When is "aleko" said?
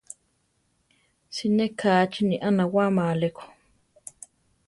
3.11-3.45